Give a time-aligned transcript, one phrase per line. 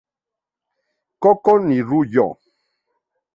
[1.21, 2.27] Koko ni iru yo!